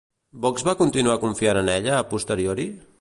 [0.45, 2.67] Vox va continuar confiant en ella a posteriori?